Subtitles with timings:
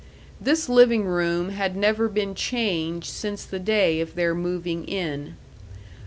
[0.39, 5.35] This living room had never been changed since the day of their moving in.